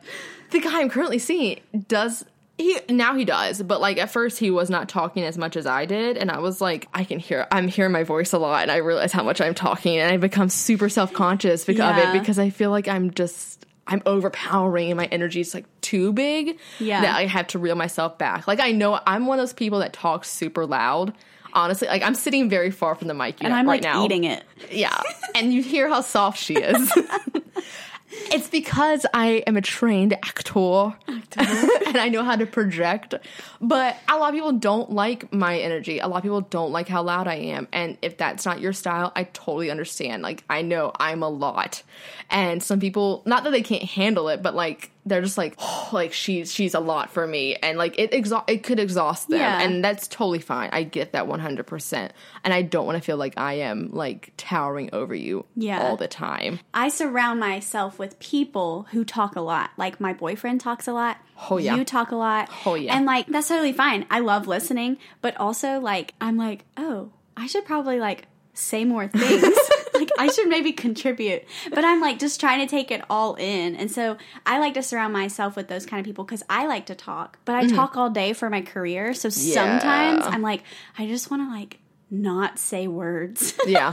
[0.52, 2.26] the guy I'm currently seeing does.
[2.58, 5.68] He now he does, but like at first he was not talking as much as
[5.68, 8.64] I did, and I was like, I can hear, I'm hearing my voice a lot,
[8.64, 11.98] and I realize how much I'm talking, and I become super self conscious because of
[12.16, 13.57] it because I feel like I'm just
[13.88, 17.02] I'm overpowering and my energy is like too big Yeah.
[17.02, 18.48] that I have to reel myself back.
[18.48, 21.14] Like I know I'm one of those people that talks super loud.
[21.54, 24.04] Honestly, like I'm sitting very far from the mic and know, I'm right like now.
[24.06, 24.44] eating it.
[24.70, 25.00] Yeah.
[25.36, 26.92] and you hear how soft she is.
[28.10, 33.14] it's because I am a trained actor, and I know how to project.
[33.60, 36.00] But a lot of people don't like my energy.
[36.00, 37.68] A lot of people don't like how loud I am.
[37.74, 40.24] And if that's not your style, I totally understand.
[40.24, 41.84] Like, I know I'm a lot.
[42.30, 45.90] And some people, not that they can't handle it, but like, they're just like, oh,
[45.94, 49.40] like she's she's a lot for me, and like it exha- it could exhaust them,
[49.40, 49.62] Yeah.
[49.62, 50.70] and that's totally fine.
[50.74, 53.90] I get that one hundred percent, and I don't want to feel like I am
[53.92, 55.82] like towering over you Yeah.
[55.88, 56.60] all the time.
[56.74, 59.72] I surround myself with people who talk a lot.
[59.78, 61.18] Like my boyfriend talks a lot.
[61.50, 61.76] Oh, yeah.
[61.76, 62.50] You talk a lot.
[62.66, 62.96] Oh, yeah.
[62.96, 64.06] And like that's totally fine.
[64.10, 69.08] I love listening, but also like I'm like, oh, I should probably like say more
[69.08, 69.44] things.
[70.18, 71.44] I should maybe contribute.
[71.70, 73.76] But I'm like just trying to take it all in.
[73.76, 76.88] And so I like to surround myself with those kind of people because I like
[76.88, 77.40] to talk.
[77.46, 79.14] But I talk all day for my career.
[79.14, 80.64] So sometimes I'm like,
[80.98, 83.54] I just want to like not say words.
[83.68, 83.92] Yeah,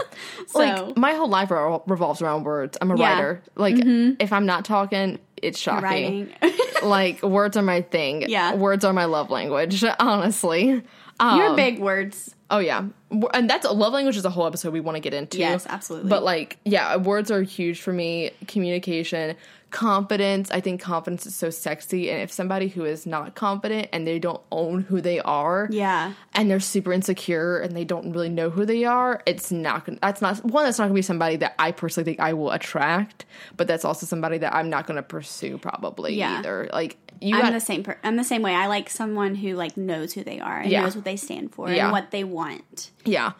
[0.49, 2.79] So- like my whole life re- revolves around words.
[2.81, 3.13] I'm a Yeah.
[3.15, 3.43] writer.
[3.57, 6.33] Like if I'm not talking, it's shocking.
[6.83, 8.29] Like words are my thing.
[8.29, 8.55] Yeah.
[8.55, 9.83] words are my love language.
[9.99, 10.83] Honestly.
[11.19, 12.35] Um, You're big words.
[12.55, 12.85] Oh yeah,
[13.33, 15.39] and that's a love language is a whole episode we want to get into.
[15.39, 16.09] Yes, absolutely.
[16.09, 18.31] But like, yeah, words are huge for me.
[18.47, 19.35] Communication,
[19.71, 20.53] confidence.
[20.53, 24.21] I think confidence is so sexy, and if somebody who is not confident and they
[24.21, 26.13] don't own who they are, Yeah.
[26.33, 29.85] and they're super insecure and they don't really know who they are, it's not.
[29.87, 30.65] gonna That's not one.
[30.65, 33.25] That's not gonna be somebody that I personally think I will attract.
[33.57, 36.39] But that's also somebody that I'm not gonna pursue probably Yeah.
[36.39, 36.71] either.
[36.73, 37.83] Like you I'm got the same.
[37.83, 38.55] Per- I'm the same way.
[38.55, 40.83] I like someone who like knows who they are and Yeah.
[40.83, 41.85] knows what they stand for Yeah.
[41.85, 42.91] and what they want.
[43.05, 43.33] Yeah.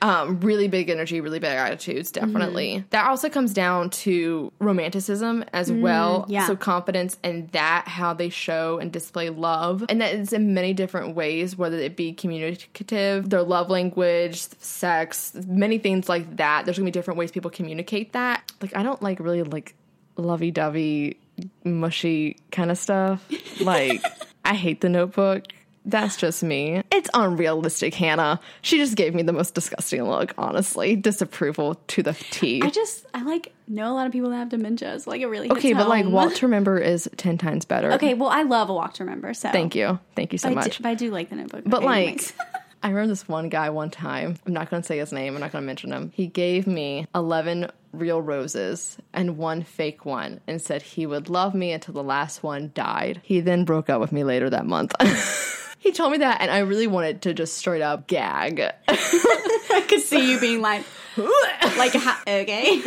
[0.00, 2.78] Um, really big energy, really big attitudes, definitely.
[2.78, 2.86] Mm-hmm.
[2.90, 6.22] That also comes down to romanticism as well.
[6.22, 6.46] Mm, yeah.
[6.48, 9.84] So confidence and that, how they show and display love.
[9.88, 15.34] And that is in many different ways, whether it be communicative, their love language, sex,
[15.46, 16.64] many things like that.
[16.64, 18.50] There's gonna be different ways people communicate that.
[18.60, 19.76] Like I don't like really like
[20.16, 21.16] lovey dovey,
[21.64, 23.26] mushy kind of stuff.
[23.60, 24.02] Like
[24.44, 25.44] I hate the notebook.
[25.84, 26.80] That's just me.
[26.92, 28.38] It's unrealistic, Hannah.
[28.60, 30.94] She just gave me the most disgusting look, honestly.
[30.94, 32.62] Disapproval to the T.
[32.62, 35.26] I just I like know a lot of people that have dementia, so like it
[35.26, 36.06] really okay, but like.
[36.06, 37.92] Walk to Remember is 10 times better.
[37.94, 39.34] Okay, well I love a walk to remember.
[39.34, 39.98] So Thank you.
[40.14, 40.76] Thank you so I much.
[40.76, 41.62] do, but I do like the Notebook.
[41.66, 42.34] But Okay, like.
[42.82, 44.36] I remember this one guy one time.
[44.46, 45.34] I'm not going to say his name.
[45.34, 46.10] I'm not going to mention him.
[46.14, 51.54] He gave me 11 real roses and one fake one and said he would love
[51.54, 53.20] me until the last one died.
[53.22, 54.94] He then broke up with me later that month.
[55.78, 58.60] he told me that, and I really wanted to just straight up gag.
[58.88, 60.84] I could see you being like,
[61.16, 61.94] like
[62.26, 62.80] okay,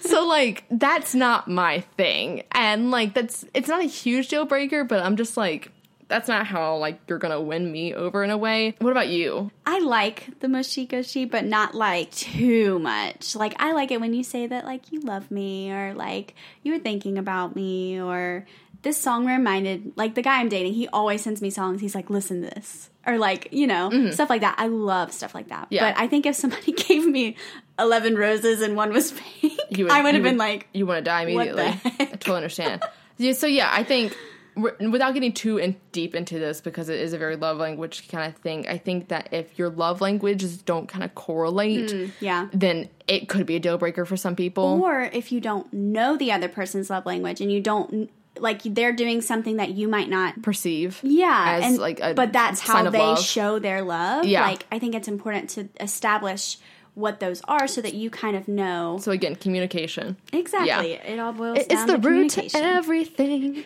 [0.00, 4.84] so like that's not my thing and like that's it's not a huge deal breaker
[4.84, 5.70] but i'm just like
[6.12, 9.50] that's not how like you're gonna win me over in a way what about you
[9.64, 13.34] I like the mushy gushy, but not like too much.
[13.36, 16.72] Like I like it when you say that like you love me or like you
[16.72, 18.44] were thinking about me or
[18.82, 21.80] this song reminded like the guy I'm dating, he always sends me songs.
[21.80, 22.90] He's like, listen to this.
[23.06, 24.56] Or like, you know, stuff like that.
[24.58, 25.66] I love stuff like that.
[25.66, 25.74] Mm-hmm.
[25.74, 25.92] Yeah.
[25.92, 27.36] But I think if somebody gave me
[27.78, 31.04] eleven roses and one was pink, You I would have been like, you want to
[31.04, 31.92] die what the immediately.
[32.00, 32.82] I totally understand.
[33.16, 34.16] yeah, so yeah, I think
[34.56, 38.32] without getting too in deep into this because it is a very love language kind
[38.32, 38.66] of thing.
[38.68, 42.48] I think that if your love languages don't kind of correlate, Mm, yeah.
[42.52, 44.80] then it could be a deal breaker for some people.
[44.82, 48.92] Or if you don't know the other person's love language and you don't like they're
[48.94, 52.88] doing something that you might not perceive, yeah as and like a but that's how
[52.88, 53.20] they love.
[53.20, 54.46] show their love Yeah.
[54.46, 56.56] like i think it's important to establish
[56.94, 60.16] what those are so that you kind of know So again, communication.
[60.32, 63.64] exactly it all boils It's down the to root to everything.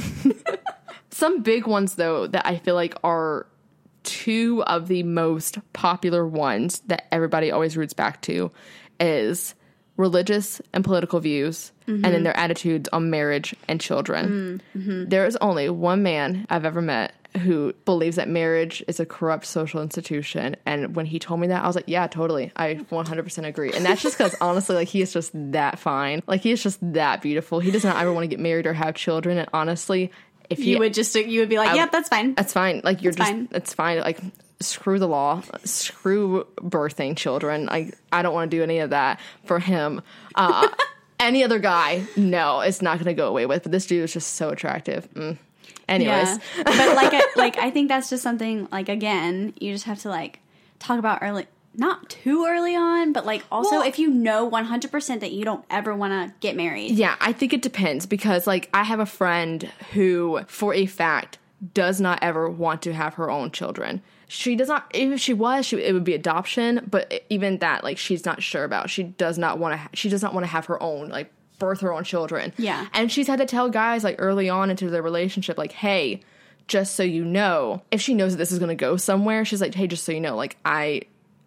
[1.10, 3.46] Some big ones, though, that I feel like are
[4.02, 8.50] two of the most popular ones that everybody always roots back to
[9.00, 9.54] is
[9.96, 12.24] religious and political views and then mm-hmm.
[12.24, 14.62] their attitudes on marriage and children.
[14.76, 15.08] Mm-hmm.
[15.08, 19.46] There is only one man I've ever met who believes that marriage is a corrupt
[19.46, 20.56] social institution.
[20.66, 22.52] And when he told me that, I was like, yeah, totally.
[22.56, 23.72] I 100% agree.
[23.72, 26.22] And that's just because, honestly, like, he is just that fine.
[26.26, 27.60] Like, he is just that beautiful.
[27.60, 29.38] He does not ever want to get married or have children.
[29.38, 30.10] And honestly,
[30.50, 32.80] if he you would just you would be like yep that's fine that's fine.
[32.84, 33.48] Like you're That's just fine.
[33.52, 34.00] it's fine.
[34.00, 34.20] Like
[34.60, 35.42] screw the law.
[35.64, 37.66] Screw birthing children.
[37.66, 40.02] Like I don't want to do any of that for him.
[40.34, 40.68] Uh
[41.20, 43.62] any other guy, no, it's not gonna go away with.
[43.64, 45.12] But this dude is just so attractive.
[45.14, 45.38] Mm.
[45.88, 46.28] Anyways.
[46.28, 50.00] yeah but like I, like i think that's just something like again you just have
[50.00, 50.40] to like
[50.78, 55.20] talk about early not too early on but like also Well- if you know 100%
[55.20, 58.68] that you don't ever want to get married Yeah, I think it depends because like
[58.74, 61.38] I have a friend who for a fact
[61.74, 64.02] does not ever want to have her own children.
[64.28, 67.96] She does not if she was she, it would be adoption, but even that like
[67.98, 68.90] she's not sure about.
[68.90, 71.32] She does not want to ha- she does not want to have her own like
[71.58, 72.52] birth her own children.
[72.56, 72.86] Yeah.
[72.92, 76.20] And she's had to tell guys like early on into their relationship like, "Hey,
[76.68, 79.60] just so you know, if she knows that this is going to go somewhere, she's
[79.60, 81.02] like, "Hey, just so you know, like I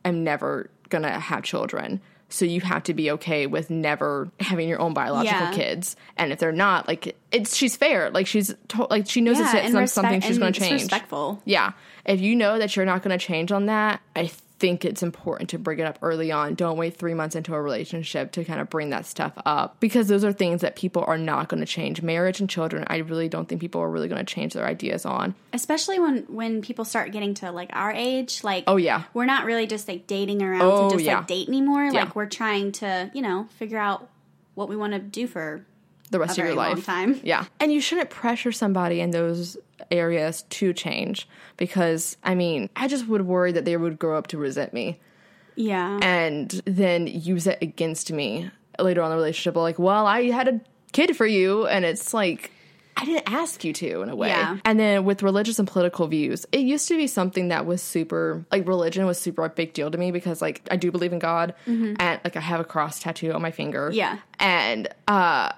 [0.06, 4.70] am never going to have children." So you have to be okay with never having
[4.70, 5.52] your own biological Yeah.
[5.52, 8.12] kids, and if they're not, like it's she's fair.
[8.12, 10.82] Like she's to- like she knows it's, it's not respect- something she's going to change.
[10.84, 11.72] respectful Yeah,
[12.06, 15.50] if you know that you're not going to change on that, I think it's important
[15.52, 16.56] to bring it up early on.
[16.56, 20.08] Don't wait three months into a relationship to kind of bring that stuff up because
[20.08, 22.02] those are things that people are not going to change.
[22.02, 25.06] Marriage and children, I really don't think people are really going to change their ideas
[25.06, 25.34] on.
[25.54, 29.04] especially when when people start getting to like our age like Oh, yeah.
[29.14, 31.18] we're not really just like dating around Oh, to just yeah.
[31.20, 32.04] like date anymore Yeah.
[32.04, 34.10] like we're trying to you know figure out
[34.56, 35.66] what we want to do for
[36.10, 36.86] the rest of your life.
[36.86, 37.20] time.
[37.24, 37.46] Yeah.
[37.60, 39.58] And you shouldn't pressure somebody in those
[39.92, 44.28] areas to change because I mean, I just would worry that they would grow up
[44.28, 45.00] to resent me
[45.56, 49.56] yeah and then use it against me later on in the relationship.
[49.56, 50.62] Like, well, I had a
[50.94, 52.52] kid for you and it's like
[52.96, 54.28] I didn't ask you to in a way.
[54.28, 54.58] Yeah.
[54.66, 58.46] And then with religious and political views, it used to be something that was super
[58.52, 61.20] like religion was super a big deal to me because like I do believe in
[61.20, 63.90] God and like I have a cross tattoo on my finger.
[63.90, 63.98] Mm-hmm.
[63.98, 64.18] Yeah.
[64.40, 65.52] And uh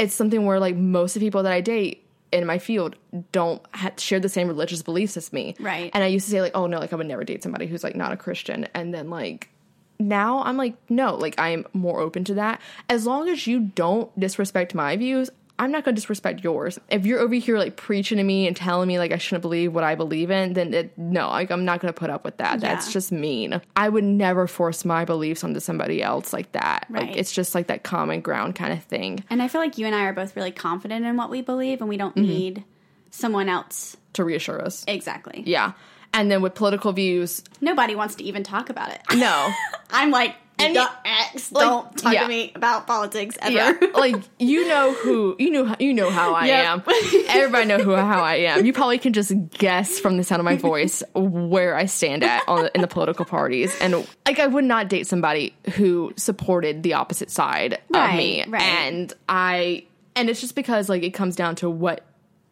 [0.00, 2.96] it's something where like most of the people that I date in my field
[3.32, 5.54] don't ha- share the same religious beliefs as me.
[5.60, 5.90] Right.
[5.92, 7.84] And I used to say like, oh no, like I would never date somebody who's
[7.84, 8.66] like not a Christian.
[8.74, 9.50] And then like
[9.98, 12.60] now I'm like, no, like I'm more open to that.
[12.88, 15.28] As long as you don't disrespect my views,
[15.60, 16.78] I'm not gonna disrespect yours.
[16.88, 19.72] If you're over here like preaching to me and telling me like I shouldn't believe
[19.72, 22.60] what I believe in, then it, no, like I'm not gonna put up with that.
[22.60, 23.60] That's just mean.
[23.76, 26.86] I would never force my beliefs onto somebody else like that.
[26.90, 27.16] Like Right.
[27.16, 29.94] it's just like that common ground kind of thing and i feel like you and
[29.94, 32.26] i are both really confident in what we believe and we don't Mm-hmm.
[32.26, 32.64] need
[33.10, 34.84] someone else to reassure us.
[34.88, 35.72] exactly Yeah.
[36.12, 39.50] And then with political views, nobody wants to even talk about it no.
[39.90, 40.88] i'm like And "Duh,
[41.34, 42.22] you- like, don't talk yeah.
[42.22, 46.34] to me about politics ever Yeah, like you know who you know you know how
[46.34, 46.66] I Yep.
[46.66, 46.82] am.
[47.28, 48.64] Everybody know who how I am.
[48.66, 52.42] You probably can just guess from the sound of my voice where I stand at
[52.48, 53.76] on the, in the political parties.
[53.80, 58.44] And like I would not date somebody who supported the opposite side Right, of me.
[58.48, 58.62] right.
[58.62, 59.84] And I
[60.16, 62.04] and it's just because like it comes down to what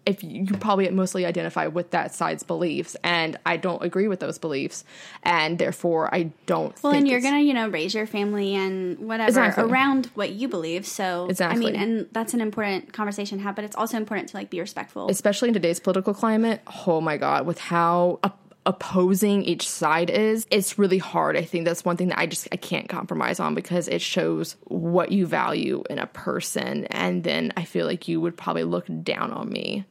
[0.08, 4.20] if you, you probably mostly identify with that side's beliefs and I don't agree with
[4.20, 4.84] those beliefs
[5.22, 8.98] and therefore I don't Well, think and you're gonna, you know, raise your family and
[8.98, 9.64] whatever Exactly.
[9.64, 10.86] around what you believe.
[10.86, 11.66] So, Exactly.
[11.68, 14.50] I mean, and that's an important conversation to have, but it's also important to like
[14.50, 15.08] be respectful.
[15.10, 20.46] especially in today's political climate, oh my god, with how op- opposing each side is,
[20.50, 21.36] it's really hard.
[21.36, 24.56] I think that's one thing that I just I can't compromise on because it shows
[24.64, 28.86] what you value in a person and then I feel like you would probably look
[29.02, 29.84] down on me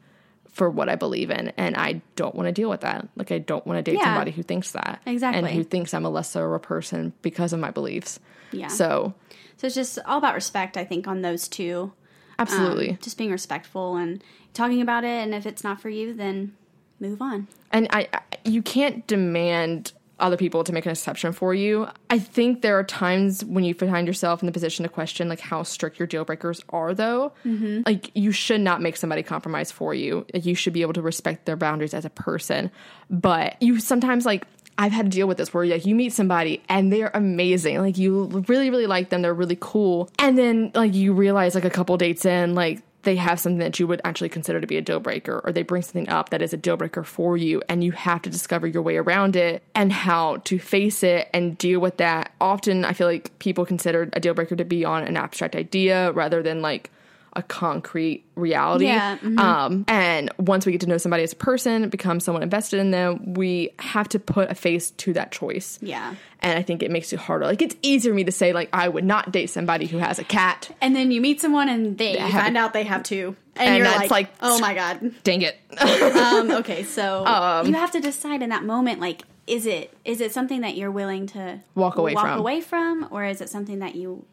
[0.57, 3.07] for what I believe in and I don't want to deal with that.
[3.15, 4.05] Like I don't want to date Yeah.
[4.05, 5.01] somebody who thinks that.
[5.05, 5.37] Exactly.
[5.39, 8.19] And who thinks I'm a lesser of a person because of my beliefs.
[8.51, 8.67] Yeah.
[8.69, 9.13] So
[9.57, 11.93] So it's just all about respect, I think, on those two.
[12.39, 12.89] Absolutely.
[12.91, 15.23] Um, just being respectful and talking about it.
[15.23, 16.55] And if it's not for you, then
[16.99, 17.47] move on.
[17.71, 21.87] and I, I you can't demand other people to make an exception for you.
[22.10, 25.39] I think there are times when you find yourself in the position to question like
[25.39, 27.33] how strict your deal breakers are though.
[27.46, 27.81] Mm-hmm.
[27.85, 30.25] Like you should not make somebody compromise for you.
[30.33, 32.71] Like, you should be able to respect their boundaries as a person.
[33.10, 34.46] But you sometimes like
[34.79, 37.79] I've had to deal with this where like you meet somebody and they're amazing.
[37.79, 39.21] Like you really really like them.
[39.21, 40.10] They're really cool.
[40.19, 43.79] And then like you realize like a couple dates in like they have something that
[43.79, 46.41] you would actually consider to be a deal breaker, or they bring something up that
[46.41, 49.63] is a deal breaker for you, and you have to discover your way around it
[49.73, 52.33] and how to face it and deal with that.
[52.41, 56.12] Often, I feel like people consider a deal breaker to be on an abstract idea
[56.12, 56.91] rather than like
[57.38, 58.85] a concrete reality.
[58.85, 59.40] Yeah, mhm.
[59.40, 62.92] Um, and once we get to know somebody as a person, become someone invested in
[62.92, 65.79] them, we have to put a face to that choice.
[65.81, 66.15] Yeah.
[66.42, 67.46] And I think it makes it harder.
[67.46, 70.19] Like it's easier for me to say like I would not date somebody who has
[70.19, 70.69] a cat.
[70.81, 73.35] And then you meet someone and they have- find out they have two.
[73.56, 75.12] And, And you're that's like, like- oh my God.
[75.23, 75.58] Dang it.
[75.77, 80.19] um, okay, so Um, you have to decide in that moment, like, is it is
[80.21, 82.40] it something that you're willing to Walk away walk from.
[82.40, 84.25] away from, or is it something that you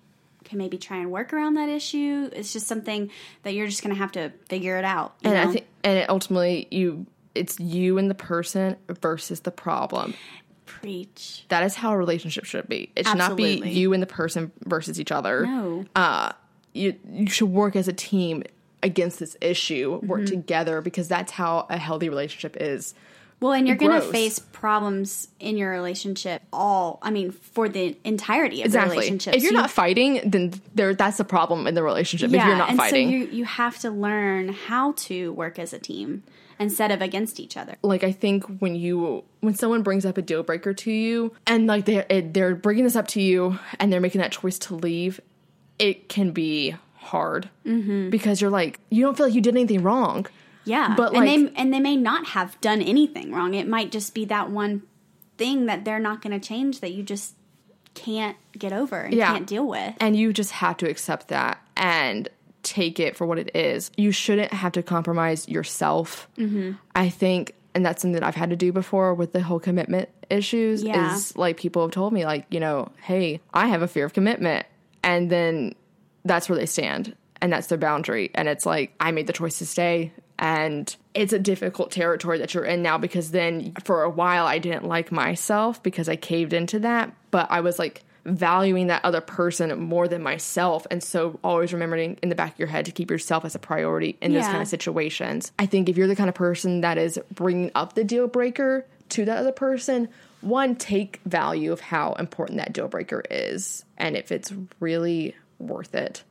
[0.44, 2.30] can maybe try and work around that issue?
[2.32, 3.10] It's just something
[3.42, 5.14] that you're just going to have to figure it out.
[5.22, 5.50] you and know?
[5.50, 10.14] I think and ultimately you it's you and the person versus the problem.
[10.66, 11.44] preach.
[11.48, 12.90] That is how a relationship should be.
[12.96, 15.46] It should not be you and the person versus each other.
[15.46, 15.84] No.
[15.96, 16.32] Uh
[16.72, 18.42] you you should work as a team
[18.82, 20.26] against this issue, work Mm-hmm.
[20.40, 22.94] together because that's how a healthy relationship is.
[23.40, 27.96] Well, and you're going to face problems in your relationship all, I mean, for the
[28.04, 29.34] entirety of the relationship.
[29.34, 32.28] If you're So you- not fighting, then there that's a problem in the relationship.
[32.32, 33.08] if you're not and fighting.
[33.10, 36.22] so you you have to learn how to work as a team
[36.58, 37.74] instead of against each other.
[37.82, 41.66] like I think when you when someone brings up a deal breaker to you and
[41.66, 45.20] like they they're bringing this up to you and they're making that choice to leave,
[45.78, 48.08] it can be hard Mm-hmm.
[48.10, 50.26] because you're like you don't feel like you did anything wrong.
[50.64, 53.54] Yeah, But, and like- they and they may not have done anything wrong.
[53.54, 54.82] It might just be that one
[55.36, 57.34] thing that they're not going to change that you just
[57.94, 59.32] can't get over and Yeah.
[59.32, 59.94] can't deal with.
[60.00, 62.28] And you just have to accept that and
[62.62, 63.90] take it for what it is.
[63.96, 66.28] You shouldn't have to compromise yourself.
[66.38, 66.72] Mm-hmm.
[66.96, 70.08] I think, and that's something that I've had to do before with the whole commitment
[70.30, 70.82] issues.
[70.82, 71.14] Yeah.
[71.14, 74.12] Is like people have told me, like, you know, hey, I have a fear of
[74.14, 74.66] commitment.
[75.02, 75.74] And then
[76.24, 77.14] that's where they stand.
[77.42, 78.30] And that's their boundary.
[78.34, 80.12] And it's like, I made the choice to stay.
[80.38, 84.58] And it's a difficult territory that you're in now because then for a while I
[84.58, 87.12] didn't like myself because I caved into that.
[87.30, 90.86] But I was like, valuing that other person more than myself.
[90.90, 93.58] And so always remembering in the back of your head to keep yourself as a
[93.58, 95.52] priority in those kind of situations.
[95.58, 98.86] I think if you're the kind of person that is bringing up the deal breaker
[99.10, 100.08] to that other person,
[100.40, 105.94] one, take value of how important that deal breaker is and if it's really worth
[105.94, 106.24] it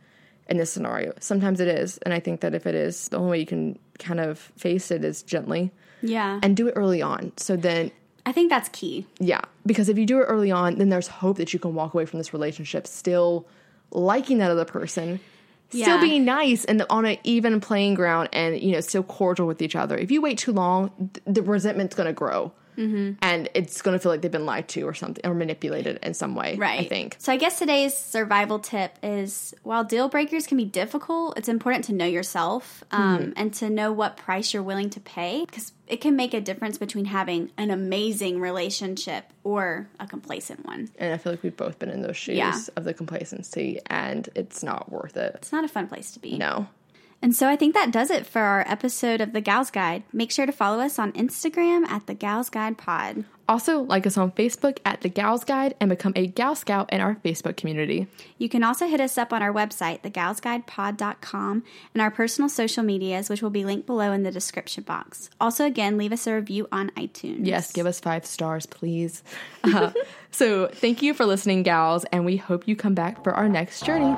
[0.47, 1.13] in this scenario.
[1.19, 1.97] Sometimes it is.
[1.99, 4.91] And I think that if it is, the only way you can kind of face
[4.91, 5.71] it is gently
[6.01, 7.31] Yeah, and do it early on.
[7.37, 7.91] So then
[8.25, 9.05] I think that's key.
[9.19, 11.93] yeah, because if you do it early on, then there's hope that you can walk
[11.93, 13.45] away from this relationship still
[13.91, 15.19] liking that other person,
[15.71, 15.85] Yeah.
[15.85, 19.61] still being nice and on an even playing ground, and you know still cordial with
[19.61, 19.97] each other.
[19.97, 23.13] If you wait too long, th- the resentment's going to grow, Mm-hmm.
[23.21, 26.13] and it's going to feel like they've been lied to or something or manipulated in
[26.13, 26.55] some way.
[26.55, 26.81] Right.
[26.81, 27.15] I think.
[27.19, 31.85] So I guess today's survival tip is while deal breakers can be difficult, it's important
[31.85, 33.31] to know yourself um, Mm-hmm.
[33.37, 36.77] and to know what price you're willing to pay because it can make a difference
[36.77, 40.89] between having an amazing relationship or a complacent one.
[40.97, 42.57] And I feel like we've both been in those shoes Yeah.
[42.77, 45.33] of the complacency, and it's not worth it.
[45.35, 46.37] It's not a fun place to be.
[46.37, 46.67] No.
[47.23, 50.03] And so I think that does it for our episode of The Gals Guide.
[50.11, 53.23] Make sure to follow us on Instagram at The Gals Guide Pod.
[53.47, 56.99] Also, like us on Facebook at The Gals Guide and become a Gal Scout in
[56.99, 58.07] our Facebook community.
[58.37, 61.63] You can also hit us up on our website, thegalsguidepod.com,
[61.93, 65.29] and our personal social medias, which will be linked below in the description box.
[65.39, 67.45] Also, again, leave us a review on iTunes.
[67.45, 69.23] Yes, give us five stars, please.
[69.63, 69.91] Uh,
[70.31, 73.85] so, thank you for listening, gals, and we hope you come back for our next
[73.85, 74.13] journey.